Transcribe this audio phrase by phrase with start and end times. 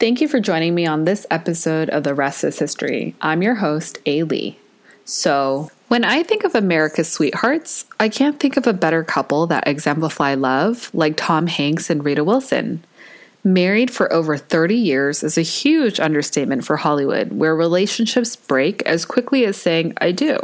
[0.00, 3.16] Thank you for joining me on this episode of The Rest is History.
[3.20, 4.22] I'm your host, A.
[4.22, 4.56] Lee.
[5.04, 9.66] So, when I think of America's sweethearts, I can't think of a better couple that
[9.66, 12.84] exemplify love like Tom Hanks and Rita Wilson.
[13.42, 19.04] Married for over 30 years is a huge understatement for Hollywood, where relationships break as
[19.04, 20.38] quickly as saying, I do.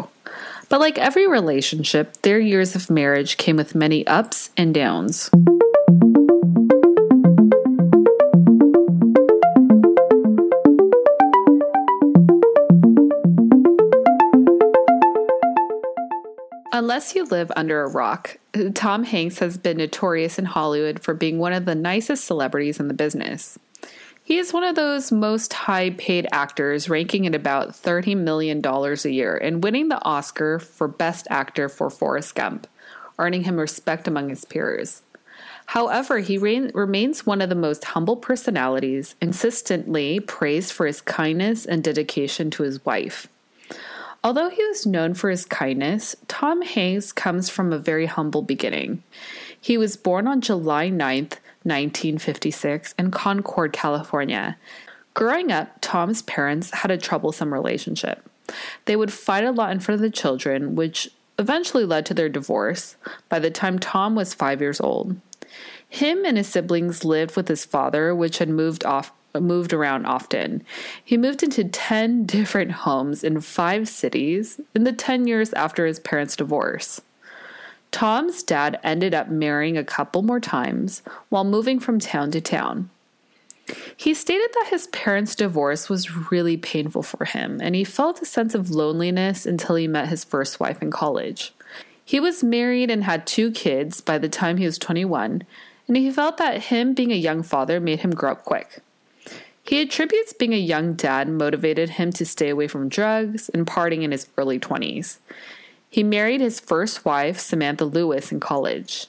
[0.68, 5.30] But like every relationship, their years of marriage came with many ups and downs.
[16.94, 18.38] Unless you live under a rock,
[18.74, 22.86] Tom Hanks has been notorious in Hollywood for being one of the nicest celebrities in
[22.86, 23.58] the business.
[24.22, 29.08] He is one of those most high paid actors, ranking at about $30 million a
[29.08, 32.68] year and winning the Oscar for Best Actor for Forrest Gump,
[33.18, 35.02] earning him respect among his peers.
[35.66, 41.66] However, he re- remains one of the most humble personalities, insistently praised for his kindness
[41.66, 43.26] and dedication to his wife.
[44.24, 49.02] Although he was known for his kindness, Tom Hanks comes from a very humble beginning.
[49.60, 54.56] He was born on July 9th, 1956, in Concord, California.
[55.12, 58.26] Growing up, Tom's parents had a troublesome relationship.
[58.86, 62.30] They would fight a lot in front of the children, which eventually led to their
[62.30, 62.96] divorce
[63.28, 65.16] by the time Tom was five years old.
[65.86, 70.62] Him and his siblings lived with his father, which had moved off moved around often.
[71.04, 76.00] He moved into 10 different homes in five cities in the 10 years after his
[76.00, 77.00] parents' divorce.
[77.90, 82.90] Tom's dad ended up marrying a couple more times while moving from town to town.
[83.96, 88.26] He stated that his parents' divorce was really painful for him, and he felt a
[88.26, 91.54] sense of loneliness until he met his first wife in college.
[92.04, 95.44] He was married and had two kids by the time he was 21,
[95.88, 98.82] and he felt that him being a young father made him grow up quick.
[99.64, 104.02] He attributes being a young dad motivated him to stay away from drugs and partying
[104.02, 105.16] in his early 20s.
[105.88, 109.06] He married his first wife, Samantha Lewis, in college.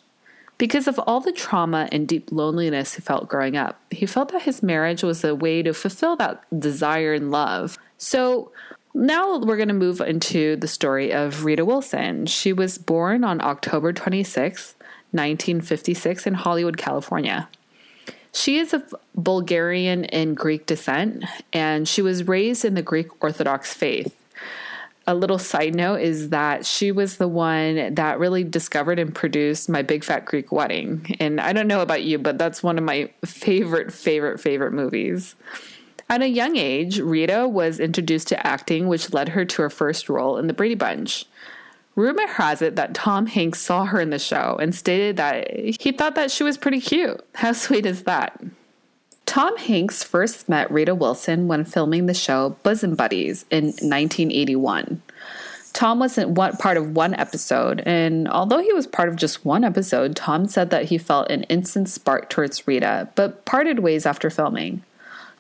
[0.58, 4.44] Because of all the trauma and deep loneliness he felt growing up, he felt that
[4.44, 7.78] his marriage was a way to fulfill that desire and love.
[7.98, 8.52] So
[8.94, 12.28] now we're going to move into the story of Rita Wilson.
[12.28, 14.76] She was born on October 26,
[15.12, 17.50] 1956, in Hollywood, California.
[18.36, 21.24] She is of Bulgarian and Greek descent,
[21.54, 24.14] and she was raised in the Greek Orthodox faith.
[25.08, 29.70] A little side note is that she was the one that really discovered and produced
[29.70, 31.16] My Big Fat Greek Wedding.
[31.22, 35.36] And I don't know about you, but that's one of my favorite, favorite, favorite movies.
[36.10, 40.10] At a young age, Rita was introduced to acting, which led her to her first
[40.10, 41.26] role in The Brady Bunch.
[41.96, 45.92] Rumor has it that Tom Hanks saw her in the show and stated that he
[45.92, 47.26] thought that she was pretty cute.
[47.36, 48.42] How sweet is that?
[49.26, 55.02] Tom Hanks first met Rita Wilson when filming the show Bosom Buddies in 1981.
[55.74, 59.66] Tom wasn't one part of one episode, and although he was part of just one
[59.66, 64.30] episode, Tom said that he felt an instant spark towards Rita, but parted ways after
[64.30, 64.84] filming.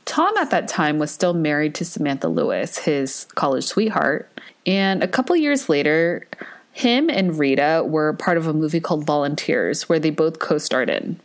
[0.05, 4.29] Tom at that time was still married to Samantha Lewis, his college sweetheart,
[4.65, 6.27] and a couple years later,
[6.71, 10.89] him and Rita were part of a movie called Volunteers, where they both co starred
[10.89, 11.19] in.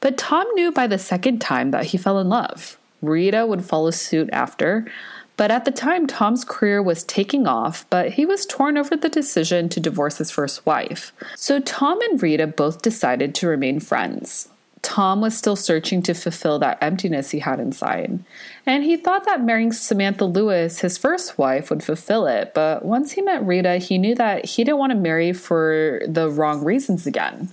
[0.00, 2.78] But Tom knew by the second time that he fell in love.
[3.02, 4.90] Rita would follow suit after,
[5.36, 9.08] but at the time, Tom's career was taking off, but he was torn over the
[9.08, 11.12] decision to divorce his first wife.
[11.36, 14.48] So Tom and Rita both decided to remain friends.
[14.88, 18.18] Tom was still searching to fulfill that emptiness he had inside.
[18.64, 22.54] And he thought that marrying Samantha Lewis, his first wife, would fulfill it.
[22.54, 26.30] But once he met Rita, he knew that he didn't want to marry for the
[26.30, 27.50] wrong reasons again.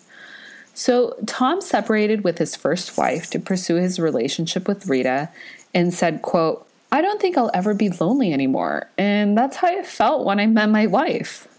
[0.74, 5.28] So Tom separated with his first wife to pursue his relationship with Rita
[5.74, 8.90] and said, quote, I don't think I'll ever be lonely anymore.
[8.97, 11.50] And that's how I felt when I met my wife.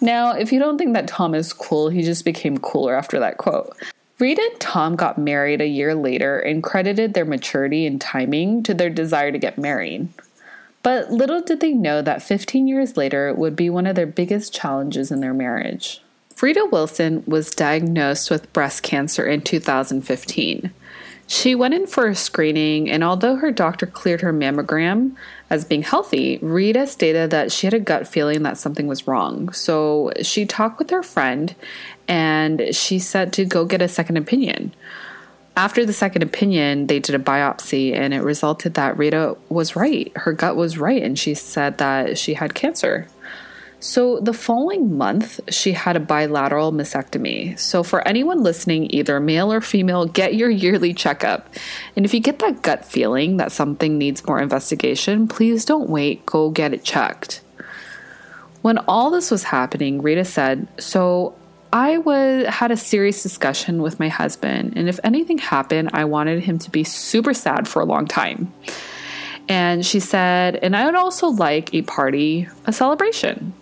[0.00, 3.38] Now, if you don't think that Tom is cool, he just became cooler after that
[3.38, 3.76] quote.
[4.18, 8.74] Rita and Tom got married a year later and credited their maturity and timing to
[8.74, 10.08] their desire to get married.
[10.82, 14.52] But little did they know that 15 years later would be one of their biggest
[14.52, 16.02] challenges in their marriage.
[16.40, 20.72] Rita Wilson was diagnosed with breast cancer in 2015.
[21.32, 25.16] She went in for a screening, and although her doctor cleared her mammogram
[25.48, 29.50] as being healthy, Rita stated that she had a gut feeling that something was wrong.
[29.54, 31.54] So she talked with her friend
[32.06, 34.74] and she said to go get a second opinion.
[35.56, 40.12] After the second opinion, they did a biopsy and it resulted that Rita was right.
[40.14, 43.08] Her gut was right, and she said that she had cancer.
[43.82, 47.58] So, the following month, she had a bilateral mastectomy.
[47.58, 51.48] So, for anyone listening, either male or female, get your yearly checkup.
[51.96, 56.24] And if you get that gut feeling that something needs more investigation, please don't wait,
[56.26, 57.40] go get it checked.
[58.60, 61.34] When all this was happening, Rita said, So
[61.72, 66.44] I was had a serious discussion with my husband, and if anything happened, I wanted
[66.44, 68.52] him to be super sad for a long time.
[69.48, 73.52] And she said, and I would also like a party, a celebration.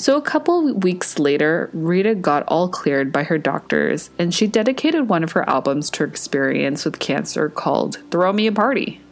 [0.00, 5.10] So, a couple weeks later, Rita got all cleared by her doctors and she dedicated
[5.10, 9.02] one of her albums to her experience with cancer called Throw Me a Party.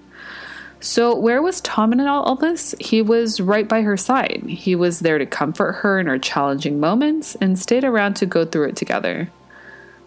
[0.81, 2.75] So, where was Tom in all this?
[2.81, 4.45] He was right by her side.
[4.49, 8.47] He was there to comfort her in her challenging moments and stayed around to go
[8.47, 9.31] through it together.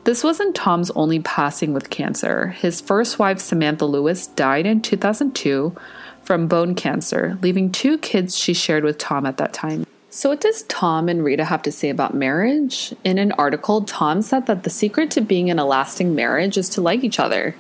[0.06, 2.48] This wasn't Tom's only passing with cancer.
[2.48, 5.76] His first wife, Samantha Lewis, died in 2002
[6.24, 9.86] from bone cancer, leaving two kids she shared with Tom at that time.
[10.14, 12.94] So, what does Tom and Rita have to say about marriage?
[13.06, 16.68] In an article, Tom said that the secret to being in a lasting marriage is
[16.72, 17.56] to like each other.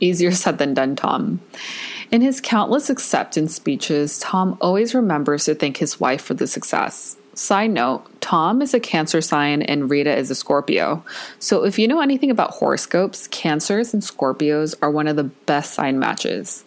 [0.00, 1.40] Easier said than done, Tom.
[2.10, 7.16] In his countless acceptance speeches, Tom always remembers to thank his wife for the success.
[7.34, 11.04] Side note Tom is a Cancer sign and Rita is a Scorpio.
[11.38, 15.74] So, if you know anything about horoscopes, Cancers and Scorpios are one of the best
[15.74, 16.64] sign matches.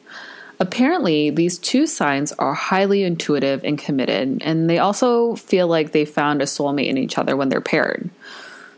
[0.61, 6.03] Apparently, these two signs are highly intuitive and committed, and they also feel like they
[6.03, 8.09] found a soulmate in each other when they're paired.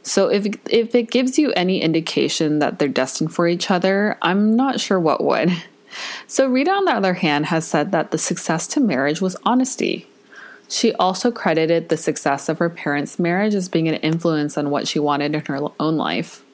[0.03, 4.55] So, if, if it gives you any indication that they're destined for each other, I'm
[4.55, 5.51] not sure what would.
[6.25, 10.07] So, Rita, on the other hand, has said that the success to marriage was honesty.
[10.69, 14.87] She also credited the success of her parents' marriage as being an influence on what
[14.87, 16.45] she wanted in her own life.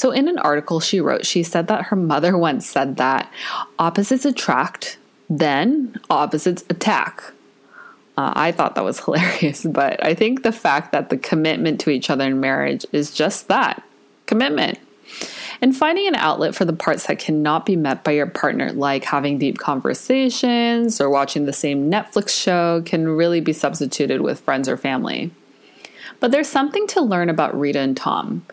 [0.00, 3.30] So, in an article she wrote, she said that her mother once said that
[3.78, 4.96] opposites attract,
[5.28, 7.22] then opposites attack.
[8.16, 11.90] Uh, I thought that was hilarious, but I think the fact that the commitment to
[11.90, 13.82] each other in marriage is just that
[14.24, 14.78] commitment.
[15.60, 19.04] And finding an outlet for the parts that cannot be met by your partner, like
[19.04, 24.66] having deep conversations or watching the same Netflix show, can really be substituted with friends
[24.66, 25.30] or family.
[26.20, 28.46] But there's something to learn about Rita and Tom.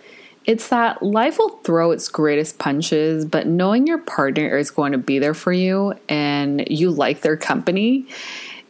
[0.48, 4.98] It's that life will throw its greatest punches, but knowing your partner is going to
[4.98, 8.08] be there for you and you like their company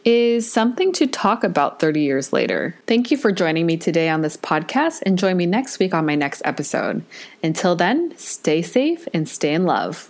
[0.04, 2.74] is something to talk about 30 years later.
[2.86, 6.04] Thank you for joining me today on this podcast and join me next week on
[6.04, 7.04] my next episode.
[7.44, 10.08] Until then, stay safe and stay in love.